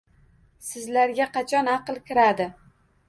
[0.69, 2.49] Sizlarga qachon aql kiradi?